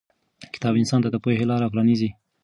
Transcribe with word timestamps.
کتاب 0.53 0.73
انسان 0.79 0.99
ته 1.03 1.09
د 1.11 1.15
پوهې 1.23 1.45
لارې 1.49 1.71
پرانیزي. 1.73 2.09